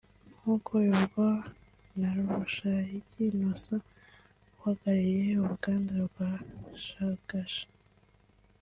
[0.39, 1.27] nk’uko bivugwa
[1.99, 3.85] na Rushayigi Innocent
[4.57, 6.29] uhagarariye uruganda rwa
[6.85, 7.65] Shagasha